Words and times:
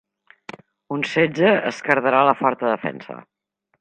Un 0.95 1.03
setge 1.11 1.51
esquerdarà 1.73 2.23
la 2.31 2.35
forta 2.41 2.71
defensa. 2.73 3.19